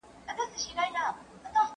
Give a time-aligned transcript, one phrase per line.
[0.27, 1.67] ایا تاسې کومه ناروغي لرئ؟